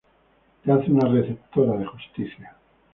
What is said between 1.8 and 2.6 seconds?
justicia.